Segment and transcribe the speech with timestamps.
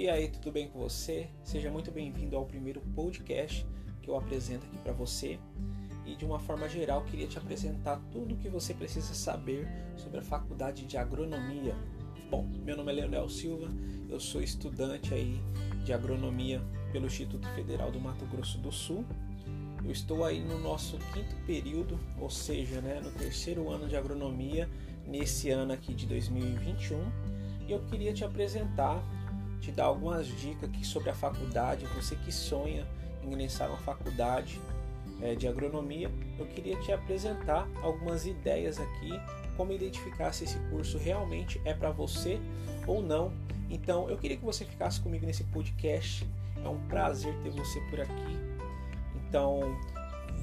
[0.00, 1.28] E aí, tudo bem com você?
[1.44, 3.66] Seja muito bem-vindo ao primeiro podcast
[4.00, 5.38] que eu apresento aqui para você.
[6.06, 9.68] E de uma forma geral, queria te apresentar tudo o que você precisa saber
[9.98, 11.76] sobre a faculdade de agronomia.
[12.30, 13.68] Bom, meu nome é Leonel Silva,
[14.08, 15.38] eu sou estudante aí
[15.84, 16.62] de agronomia
[16.92, 19.04] pelo Instituto Federal do Mato Grosso do Sul.
[19.84, 24.66] Eu estou aí no nosso quinto período, ou seja, né, no terceiro ano de agronomia,
[25.06, 26.96] nesse ano aqui de 2021.
[27.68, 29.04] E eu queria te apresentar
[29.60, 31.86] te dar algumas dicas aqui sobre a faculdade.
[31.94, 32.86] Você que sonha
[33.22, 34.60] em ingressar uma faculdade
[35.20, 39.10] é, de agronomia, eu queria te apresentar algumas ideias aqui,
[39.56, 42.40] como identificar se esse curso realmente é para você
[42.86, 43.32] ou não.
[43.68, 46.26] Então, eu queria que você ficasse comigo nesse podcast.
[46.64, 48.38] É um prazer ter você por aqui.
[49.28, 49.78] Então,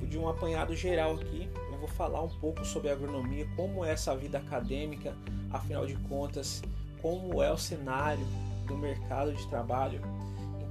[0.07, 4.15] de um apanhado geral aqui, eu vou falar um pouco sobre agronomia, como é essa
[4.15, 5.15] vida acadêmica,
[5.52, 6.62] afinal de contas,
[7.02, 8.26] como é o cenário
[8.68, 10.01] do mercado de trabalho.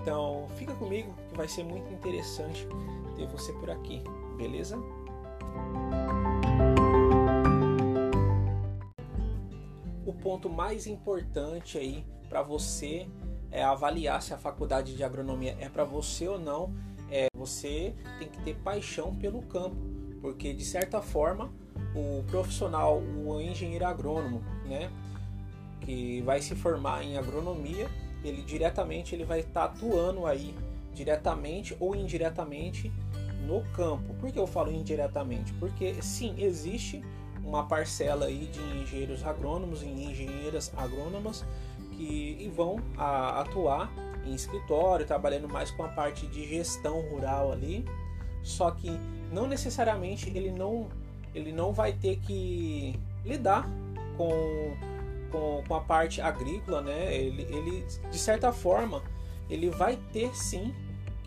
[0.01, 2.67] Então, fica comigo que vai ser muito interessante
[3.17, 4.05] ter você por aqui,
[4.37, 4.79] beleza?
[10.05, 13.09] O ponto mais importante aí para você
[13.51, 16.73] é avaliar se a faculdade de agronomia é para você ou não.
[17.11, 19.77] É você tem que ter paixão pelo campo,
[20.21, 21.53] porque de certa forma
[21.95, 24.91] o profissional, o engenheiro agrônomo, né,
[25.81, 27.89] que vai se formar em agronomia,
[28.25, 30.55] ele diretamente ele vai estar tá atuando aí
[30.95, 32.91] diretamente ou indiretamente
[33.47, 34.15] no campo.
[34.15, 35.53] Por que eu falo indiretamente?
[35.55, 37.03] Porque sim, existe
[37.45, 41.45] uma parcela aí de engenheiros agrônomos e engenheiras agrônomas
[41.93, 43.91] que vão a, atuar
[44.25, 47.85] em escritório, trabalhando mais com a parte de gestão rural ali.
[48.43, 48.91] Só que
[49.33, 50.89] não necessariamente ele não
[51.35, 53.69] ele não vai ter que lidar
[54.17, 54.75] com
[55.31, 57.15] com, com a parte agrícola, né?
[57.15, 59.03] Ele, ele, de certa forma,
[59.49, 60.75] ele vai ter sim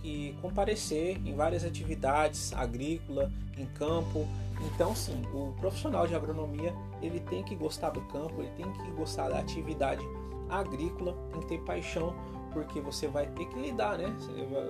[0.02, 4.28] que comparecer em várias atividades agrícola, em campo.
[4.62, 8.92] Então, sim, o profissional de agronomia ele tem que gostar do campo, ele tem que
[8.92, 10.06] gostar da atividade
[10.50, 12.14] agrícola, tem que ter paixão,
[12.52, 14.14] porque você vai ter que lidar, né?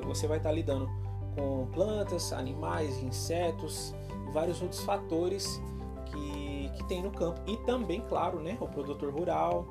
[0.04, 0.90] Você vai estar lidando
[1.36, 3.94] com plantas, animais, insetos
[4.32, 5.62] vários outros fatores
[6.80, 7.40] que tem no campo.
[7.46, 9.68] E também, claro, né, o produtor rural,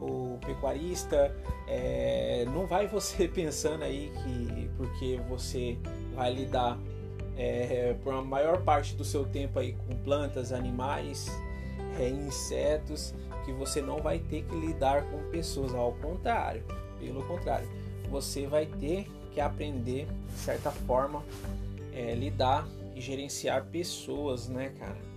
[0.00, 1.34] o pecuarista,
[1.66, 5.78] é, não vai você pensando aí que porque você
[6.14, 6.78] vai lidar
[7.36, 11.28] é, por uma maior parte do seu tempo aí com plantas, animais,
[11.98, 16.64] é, insetos, que você não vai ter que lidar com pessoas, ao contrário,
[16.98, 17.68] pelo contrário,
[18.10, 21.22] você vai ter que aprender de certa forma
[21.92, 25.13] é, lidar e gerenciar pessoas, né, cara?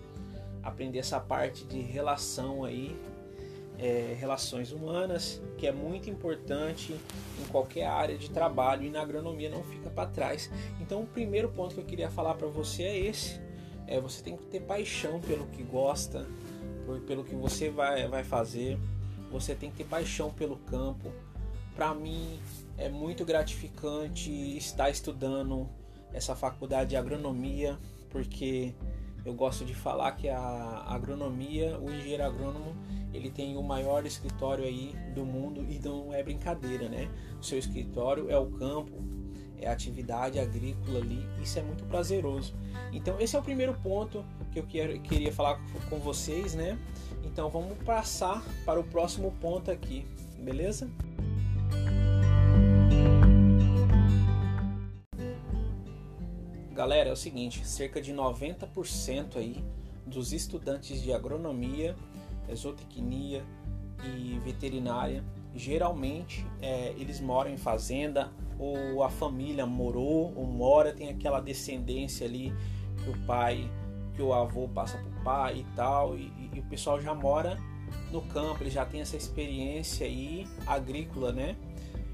[0.68, 3.00] Aprender essa parte de relação aí,
[3.80, 9.50] é, relações humanas, que é muito importante em qualquer área de trabalho e na agronomia
[9.50, 10.52] não fica para trás.
[10.82, 13.40] Então, o primeiro ponto que eu queria falar para você é esse:
[13.88, 16.28] é, você tem que ter paixão pelo que gosta,
[17.06, 18.78] pelo que você vai, vai fazer,
[19.32, 21.12] você tem que ter paixão pelo campo.
[21.76, 22.40] Para mim,
[22.78, 25.70] é muito gratificante estar estudando
[26.12, 27.78] essa faculdade de agronomia,
[28.10, 28.74] porque
[29.28, 32.74] eu gosto de falar que a agronomia, o engenheiro agrônomo,
[33.14, 37.10] ele tem o maior escritório aí do mundo e não é brincadeira, né?
[37.38, 39.04] O seu escritório é o campo,
[39.58, 42.56] é a atividade agrícola ali, isso é muito prazeroso.
[42.94, 44.24] Então esse é o primeiro ponto
[44.54, 45.60] que eu queria falar
[45.90, 46.80] com vocês, né?
[47.26, 50.06] Então vamos passar para o próximo ponto aqui,
[50.40, 50.90] beleza?
[56.88, 59.62] Galera, é o seguinte, cerca de 90% aí
[60.06, 61.98] dos estudantes de agronomia,
[62.56, 63.44] zootecnia
[64.06, 65.22] e veterinária,
[65.54, 72.26] geralmente é, eles moram em fazenda ou a família morou ou mora, tem aquela descendência
[72.26, 72.54] ali
[73.04, 73.70] que o pai,
[74.16, 77.58] que o avô passa para o pai e tal, e, e, o pessoal já mora
[78.14, 81.58] no campo, ele já tem essa experiência aí agrícola, né?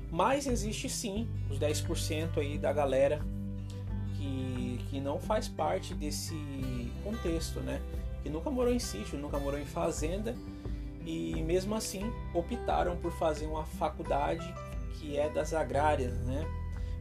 [0.10, 3.24] Mas existe sim os 10% aí da galera
[4.94, 6.36] que, não faz parte desse
[7.04, 7.82] contexto, né?
[8.22, 10.36] Que nunca morou em sítio, nunca morou em fazenda
[11.06, 14.54] e mesmo assim optaram por fazer uma faculdade
[14.94, 16.48] que é das agrárias, né?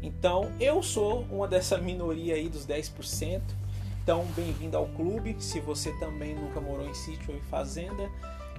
[0.03, 3.43] Então eu sou uma dessa minoria aí dos 10%.
[4.03, 8.11] Então bem-vindo ao clube, se você também nunca morou em sítio ou em fazenda.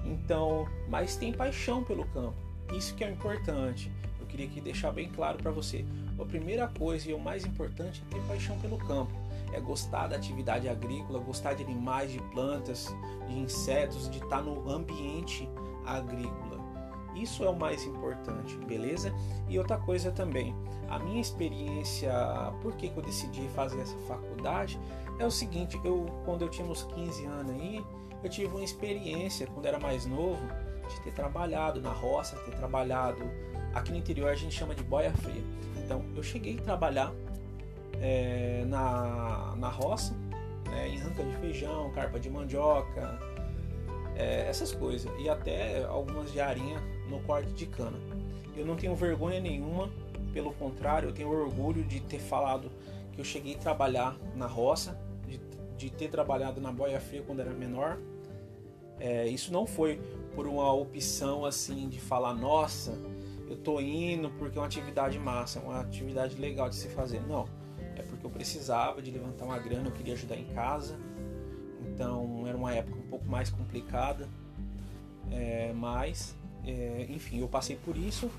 [0.04, 2.36] Então, mas tem paixão pelo campo.
[2.72, 3.90] Isso que é importante.
[4.20, 5.84] Eu queria aqui deixar bem claro para você.
[6.18, 9.23] A primeira coisa e o mais importante é ter paixão pelo campo.
[9.54, 12.94] É gostar da atividade agrícola, gostar de animais, de plantas,
[13.28, 15.48] de insetos, de estar no ambiente
[15.86, 16.62] agrícola.
[17.14, 19.14] Isso é o mais importante, beleza?
[19.48, 20.54] E outra coisa também,
[20.88, 22.12] a minha experiência,
[22.60, 24.80] por que, que eu decidi fazer essa faculdade,
[25.18, 27.84] é o seguinte, eu quando eu tinha uns 15 anos aí,
[28.22, 30.44] eu tive uma experiência quando era mais novo
[30.88, 33.22] de ter trabalhado na roça, ter trabalhado
[33.74, 35.42] aqui no interior a gente chama de boia fria.
[35.76, 37.12] Então eu cheguei a trabalhar
[38.04, 40.14] é, na, na roça,
[40.70, 43.18] né, em ranca de feijão, carpa de mandioca,
[44.14, 46.78] é, essas coisas e até algumas de arinha
[47.08, 47.96] no corte de cana.
[48.54, 49.90] Eu não tenho vergonha nenhuma,
[50.34, 52.70] pelo contrário, eu tenho orgulho de ter falado
[53.10, 55.40] que eu cheguei a trabalhar na roça, de,
[55.78, 57.98] de ter trabalhado na boia fria quando era menor.
[59.00, 59.98] É, isso não foi
[60.34, 62.98] por uma opção assim de falar, nossa,
[63.48, 67.20] eu tô indo porque é uma atividade massa, é uma atividade legal de se fazer.
[67.26, 67.48] Não,
[68.24, 70.98] eu precisava de levantar uma grana, eu queria ajudar em casa.
[71.82, 74.28] Então era uma época um pouco mais complicada,
[75.30, 76.34] é, mas
[76.64, 78.30] é, enfim, eu passei por isso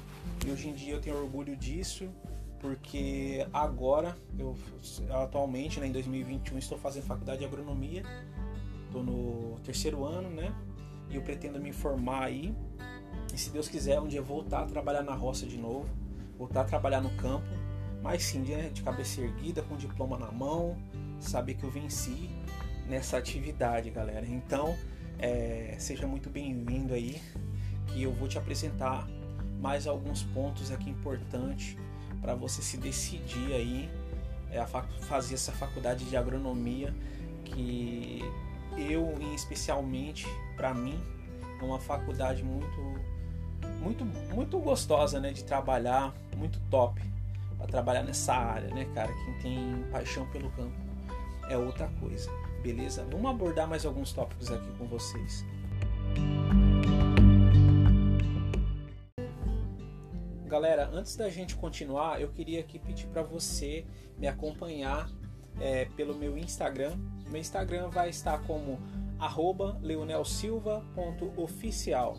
[0.45, 2.09] e hoje em dia eu tenho orgulho disso
[2.59, 4.55] porque agora eu
[5.11, 8.03] atualmente, né, em 2021, estou fazendo faculdade de agronomia,
[8.87, 10.53] estou no terceiro ano, né?
[11.09, 12.55] E eu pretendo me formar aí
[13.31, 15.87] e se Deus quiser um dia voltar a trabalhar na roça de novo,
[16.37, 17.45] voltar a trabalhar no campo,
[18.05, 20.77] mas sim né, de cabeça erguida, com diploma na mão,
[21.19, 22.29] saber que eu venci
[22.87, 24.23] nessa atividade, galera.
[24.27, 24.75] Então,
[25.17, 27.19] é, seja muito bem-vindo aí,
[27.87, 29.07] que eu vou te apresentar
[29.59, 31.75] mais alguns pontos aqui importantes
[32.21, 33.89] para você se decidir aí
[34.51, 36.93] é, a fazer essa faculdade de agronomia
[37.43, 38.21] que
[38.77, 41.01] eu, especialmente para mim,
[41.59, 43.15] é uma faculdade muito
[43.81, 47.01] muito muito gostosa, né, de trabalhar, muito top
[47.65, 49.11] para trabalhar nessa área, né, cara?
[49.25, 50.75] Quem tem paixão pelo campo
[51.49, 52.31] é outra coisa
[52.65, 53.05] beleza?
[53.11, 55.45] Vamos abordar mais alguns tópicos aqui com vocês.
[60.47, 63.85] Galera, antes da gente continuar, eu queria aqui pedir para você
[64.17, 65.07] me acompanhar
[65.59, 66.97] é, pelo meu Instagram.
[67.29, 68.79] Meu Instagram vai estar como
[69.81, 72.17] leonelsilva.oficial.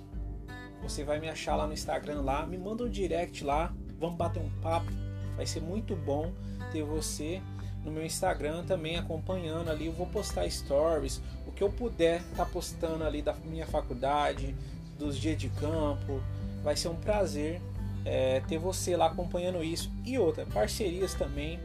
[0.83, 4.41] Você vai me achar lá no Instagram lá, me manda um direct lá, vamos bater
[4.41, 5.06] um papo.
[5.37, 6.33] Vai ser muito bom
[6.73, 7.43] ter você
[7.85, 9.87] no meu Instagram também acompanhando ali.
[9.87, 14.55] Eu vou postar stories, o que eu puder tá postando ali da minha faculdade,
[14.99, 16.21] dos dias de campo.
[16.65, 17.61] Vai ser um prazer
[18.05, 19.91] é, ter você lá acompanhando isso.
[20.05, 21.61] E outra, parcerias também.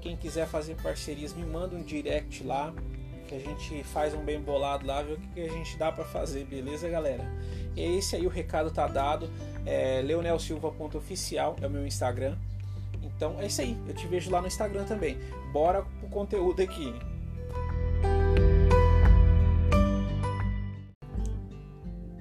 [0.00, 2.72] Quem quiser fazer parcerias, me manda um direct lá.
[3.28, 6.04] Que a gente faz um bem bolado lá, ver o que a gente dá para
[6.04, 7.24] fazer, beleza, galera?
[7.74, 9.30] E é esse aí o recado tá dado.
[9.64, 12.36] É, leonelsilva.oficial é o meu Instagram.
[13.16, 13.76] Então é isso aí.
[13.86, 15.18] Eu te vejo lá no Instagram também.
[15.52, 16.92] Bora pro conteúdo aqui.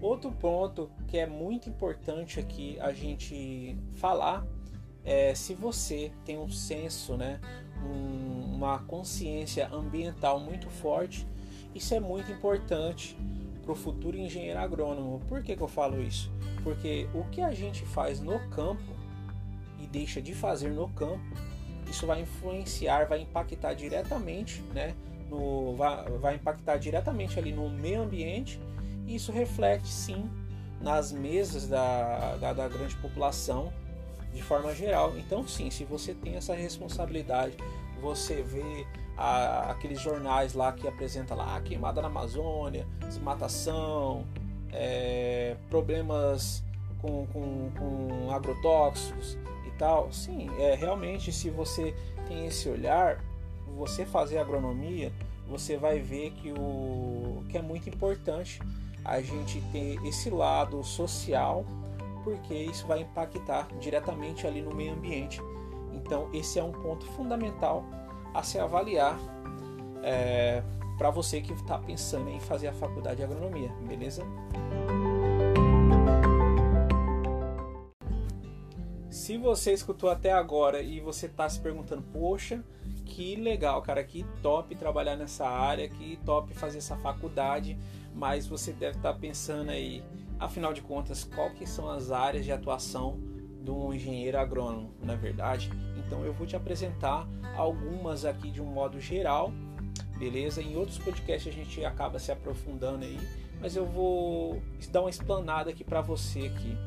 [0.02, 4.46] Outro ponto que é muito importante aqui a gente falar
[5.04, 7.40] é se você tem um senso, né,
[7.84, 11.28] um, uma consciência ambiental muito forte,
[11.74, 13.18] isso é muito importante
[13.64, 15.22] para o futuro engenheiro agrônomo.
[15.28, 16.32] Por que, que eu falo isso?
[16.64, 19.01] Porque o que a gente faz no campo
[19.92, 21.22] deixa de fazer no campo,
[21.90, 24.96] isso vai influenciar, vai impactar diretamente, né?
[25.30, 28.60] No, vai, vai impactar diretamente ali no meio ambiente
[29.06, 30.30] e isso reflete sim
[30.82, 33.72] nas mesas da, da, da grande população
[34.34, 35.18] de forma geral.
[35.18, 37.56] Então sim, se você tem essa responsabilidade,
[38.02, 38.86] você vê
[39.18, 44.26] a, aqueles jornais lá que apresenta lá queimada na Amazônia, desmatação,
[44.72, 46.64] é, problemas
[47.00, 49.38] com, com, com agrotóxicos,
[49.82, 50.14] tal.
[50.14, 51.96] Sim, é realmente se você
[52.28, 53.20] tem esse olhar,
[53.76, 55.12] você fazer agronomia,
[55.48, 58.62] você vai ver que o que é muito importante
[59.04, 61.66] a gente ter esse lado social,
[62.24, 65.42] porque isso vai impactar diretamente ali no meio ambiente.
[65.92, 67.84] Então esse é um ponto fundamental
[68.36, 69.18] a se avaliar
[70.04, 70.62] é,
[70.96, 74.24] para você que está pensando em fazer a faculdade de agronomia, beleza?
[79.42, 82.64] Você escutou até agora e você está se perguntando, poxa,
[83.06, 87.78] que legal, cara, que top trabalhar nessa área, que top fazer essa faculdade,
[88.14, 90.04] mas você deve estar tá pensando aí,
[90.40, 93.20] afinal de contas, qual que são as áreas de atuação
[93.62, 95.70] de um engenheiro agrônomo, na é verdade?
[95.98, 99.52] Então eu vou te apresentar algumas aqui de um modo geral,
[100.18, 100.62] beleza?
[100.62, 103.20] Em outros podcasts a gente acaba se aprofundando aí,
[103.60, 106.78] mas eu vou dar uma explanada aqui para você aqui.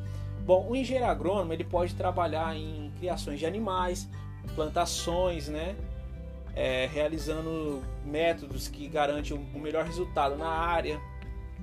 [0.45, 4.07] Bom, o engenheiro agrônomo ele pode trabalhar em criações de animais,
[4.53, 5.75] plantações, né?
[6.53, 11.01] É, realizando métodos que garantem o melhor resultado na área.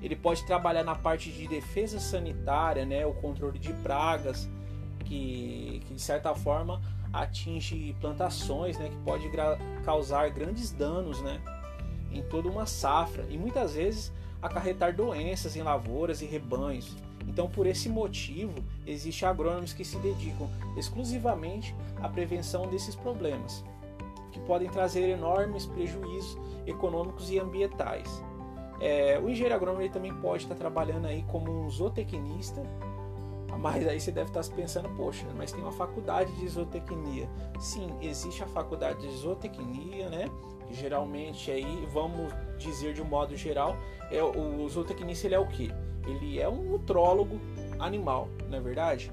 [0.02, 4.50] Ele pode trabalhar na parte de defesa sanitária, né, o controle de pragas,
[5.04, 9.30] que, que de certa forma atinge plantações, né, que pode
[9.84, 11.40] causar grandes danos, né,
[12.10, 14.12] em toda uma safra e muitas vezes
[14.42, 16.96] acarretar doenças em lavouras e rebanhos.
[17.26, 18.52] Então, por esse motivo,
[18.86, 23.64] existem agrônomos que se dedicam exclusivamente à prevenção desses problemas,
[24.30, 28.22] que podem trazer enormes prejuízos econômicos e ambientais.
[28.80, 32.62] É, o engenheiro agrônomo também pode estar trabalhando aí como um zootecnista,
[33.58, 37.28] mas aí você deve estar pensando, poxa, mas tem uma faculdade de zootecnia.
[37.60, 40.24] Sim, existe a faculdade de zootecnia, né?
[40.66, 43.76] Que geralmente aí, vamos dizer de um modo geral,
[44.10, 45.70] é o zootecnista ele é o que?
[46.06, 47.40] Ele é um nutrólogo
[47.78, 49.12] animal, não é verdade?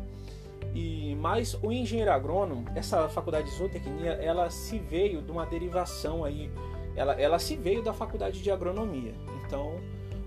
[0.74, 6.24] E mas o engenheiro agrônomo, essa faculdade de zootecnia, ela se veio de uma derivação
[6.24, 6.50] aí,
[6.96, 9.14] ela, ela se veio da faculdade de agronomia.
[9.46, 9.80] Então,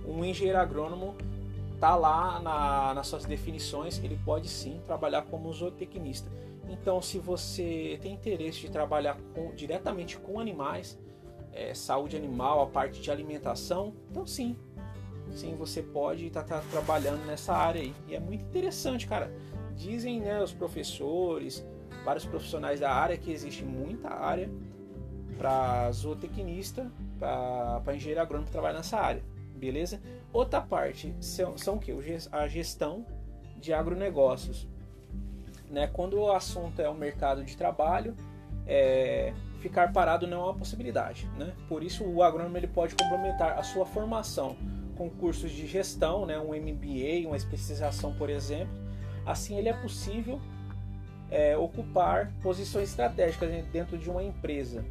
[0.06, 1.14] um engenheiro agrônomo
[1.78, 6.30] tá lá na, nas suas definições, ele pode sim trabalhar como zootecnista.
[6.68, 10.98] Então, se você tem interesse de trabalhar com, diretamente com animais,
[11.52, 14.56] é, saúde animal, a parte de alimentação, então sim,
[15.34, 17.94] sim, você pode estar tá, tá trabalhando nessa área aí.
[18.08, 19.32] E é muito interessante, cara.
[19.76, 21.66] Dizem né, os professores,
[22.04, 24.50] vários profissionais da área, que existe muita área
[25.38, 29.22] para zootecnista, para engenheiro agrônomo que trabalha nessa área,
[29.56, 30.00] beleza?
[30.32, 31.92] Outra parte são, são o que?
[32.30, 33.04] A gestão
[33.56, 34.68] de agronegócios.
[35.70, 35.86] Né?
[35.86, 38.14] Quando o assunto é o mercado de trabalho,
[38.66, 41.28] é, ficar parado não é uma possibilidade.
[41.38, 41.52] Né?
[41.68, 44.56] Por isso, o agrônomo ele pode complementar a sua formação
[44.96, 46.38] com cursos de gestão, né?
[46.38, 48.74] um MBA, uma especialização, por exemplo.
[49.24, 50.40] Assim, ele é possível
[51.30, 54.84] é, ocupar posições estratégicas dentro de uma empresa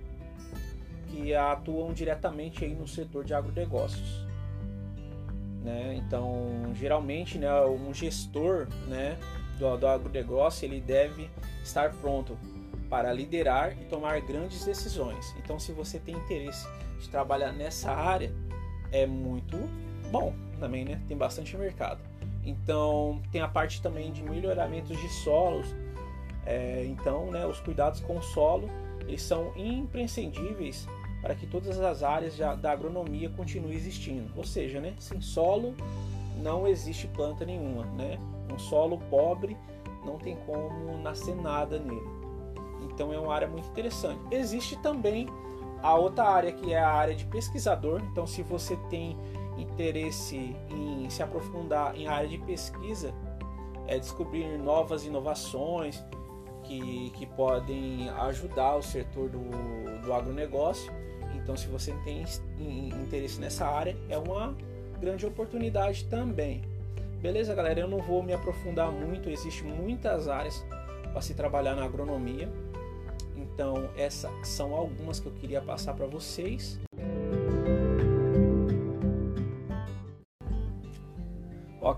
[1.07, 4.25] que atuam diretamente aí no setor de agronegócios.
[5.63, 5.95] Né?
[5.95, 9.17] Então, geralmente, né, um gestor né,
[9.59, 11.29] do, do agronegócio ele deve
[11.63, 12.37] estar pronto
[12.89, 15.33] para liderar e tomar grandes decisões.
[15.37, 16.67] Então, se você tem interesse
[16.99, 18.33] de trabalhar nessa área,
[18.91, 19.57] é muito
[20.11, 21.01] bom também, né?
[21.07, 21.99] Tem bastante mercado.
[22.43, 25.67] Então, tem a parte também de melhoramentos de solos.
[26.45, 28.67] É, então, né, os cuidados com o solo
[29.07, 30.87] eles são imprescindíveis
[31.21, 34.31] para que todas as áreas da agronomia continuem existindo.
[34.35, 35.75] Ou seja, né, sem solo
[36.41, 37.85] não existe planta nenhuma.
[37.85, 38.17] Né?
[38.51, 39.55] Um solo pobre
[40.05, 42.09] não tem como nascer nada nele.
[42.83, 44.19] Então é uma área muito interessante.
[44.31, 45.27] Existe também
[45.83, 48.01] a outra área que é a área de pesquisador.
[48.11, 49.17] Então, se você tem
[49.61, 53.13] interesse em se aprofundar em área de pesquisa,
[53.87, 56.03] é descobrir novas inovações
[56.63, 60.91] que, que podem ajudar o setor do, do agronegócio.
[61.35, 62.23] Então, se você tem
[63.01, 64.55] interesse nessa área, é uma
[64.99, 66.61] grande oportunidade também.
[67.21, 67.79] Beleza, galera?
[67.79, 70.63] Eu não vou me aprofundar muito, existem muitas áreas
[71.11, 72.49] para se trabalhar na agronomia.
[73.35, 76.79] Então, essas são algumas que eu queria passar para vocês.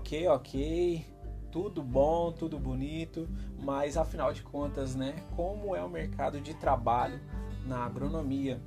[0.04, 1.06] Ok, ok,
[1.50, 3.26] tudo bom, tudo bonito,
[3.58, 5.16] mas afinal de contas, né?
[5.34, 7.18] Como é o mercado de trabalho
[7.64, 8.60] na agronomia?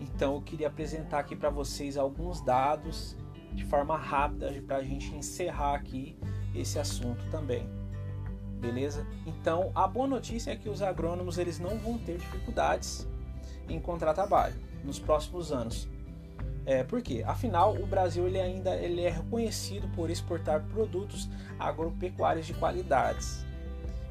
[0.00, 3.14] Então eu queria apresentar aqui para vocês alguns dados
[3.52, 6.18] de forma rápida para a gente encerrar aqui
[6.54, 7.68] esse assunto também.
[8.58, 9.06] Beleza?
[9.26, 13.06] Então a boa notícia é que os agrônomos eles não vão ter dificuldades
[13.68, 15.86] em encontrar trabalho nos próximos anos.
[16.66, 17.24] É, por quê?
[17.26, 23.44] Afinal, o Brasil ele ainda ele é reconhecido por exportar produtos agropecuários de qualidades.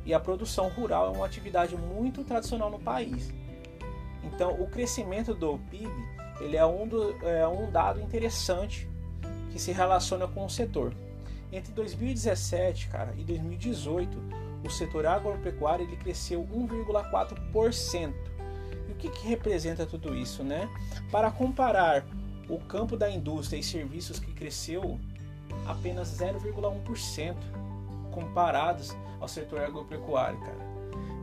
[0.06, 3.32] E a produção rural é uma atividade muito tradicional no país.
[4.24, 5.92] Então, o crescimento do PIB
[6.40, 8.90] ele é um, do, é um dado interessante
[9.52, 10.94] que se relaciona com o setor.
[11.52, 14.18] Entre 2017 cara, e 2018,
[14.64, 18.14] o setor agropecuário ele cresceu 1,4%.
[18.88, 20.44] E o que, que representa tudo isso?
[20.44, 20.70] Né?
[21.12, 22.06] Para comparar
[22.50, 25.00] o campo da indústria e serviços que cresceu
[25.68, 27.36] apenas 0,1%
[28.12, 30.70] comparados ao setor agropecuário, cara.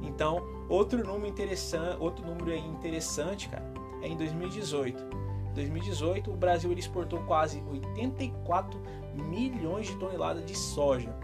[0.03, 3.65] Então, outro número interessante, outro número aí interessante, cara,
[4.03, 5.03] é em 2018.
[5.51, 8.81] Em 2018, o Brasil exportou quase 84
[9.15, 11.15] milhões de toneladas de soja.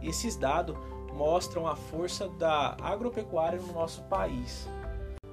[0.00, 0.76] Esses dados
[1.12, 4.68] mostram a força da agropecuária no nosso país.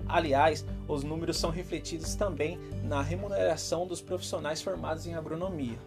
[0.08, 5.78] Aliás, os números são refletidos também na remuneração dos profissionais formados em agronomia.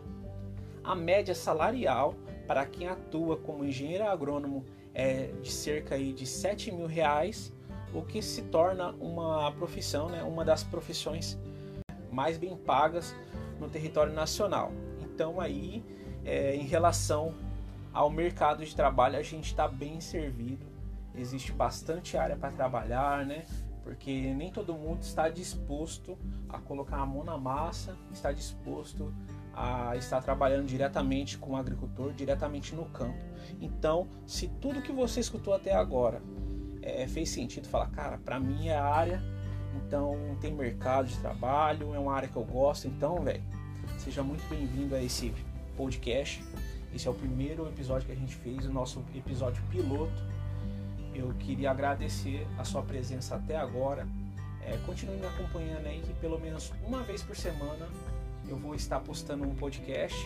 [0.83, 2.15] A média salarial
[2.47, 7.53] para quem atua como engenheiro agrônomo é de cerca de 7 mil reais,
[7.93, 11.39] o que se torna uma profissão, né, uma das profissões
[12.11, 13.15] mais bem pagas
[13.59, 14.73] no território nacional.
[15.01, 15.83] Então aí,
[16.25, 17.35] é, em relação
[17.93, 20.67] ao mercado de trabalho, a gente está bem servido.
[21.15, 23.45] Existe bastante área para trabalhar, né?
[23.85, 29.15] Porque nem todo mundo está disposto a colocar a mão na massa, está disposto
[29.53, 33.23] a estar trabalhando diretamente com o agricultor, diretamente no campo.
[33.61, 36.23] Então, se tudo que você escutou até agora
[36.83, 39.23] é, fez sentido, fala, cara, para mim é área,
[39.77, 43.43] então tem mercado de trabalho, é uma área que eu gosto, então, velho,
[43.99, 45.33] seja muito bem-vindo a esse
[45.77, 46.43] podcast.
[46.95, 50.34] Esse é o primeiro episódio que a gente fez, o nosso episódio piloto.
[51.15, 54.07] Eu queria agradecer a sua presença até agora.
[54.63, 57.87] É, continue me acompanhando aí, que pelo menos uma vez por semana
[58.49, 60.17] eu vou estar postando um podcast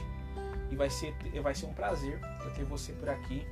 [0.71, 3.45] e vai ser, vai ser um prazer eu ter você por aqui,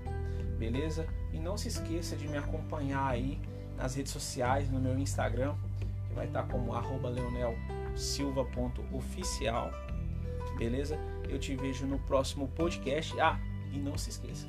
[0.58, 1.08] beleza?
[1.32, 3.40] E não se esqueça de me acompanhar aí
[3.76, 5.54] nas redes sociais, no meu Instagram,
[6.08, 9.70] que vai estar como leonelsilva.oficial,
[10.56, 10.98] beleza?
[11.28, 13.18] Eu te vejo no próximo podcast.
[13.20, 13.38] Ah,
[13.72, 14.46] e não se esqueça,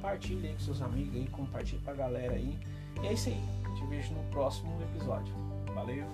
[0.00, 2.58] Compartilhe aí com seus amigos aí, compartilhe pra galera aí.
[3.02, 3.40] E é isso aí.
[3.76, 5.34] Te vejo no próximo episódio.
[5.74, 6.06] Valeu!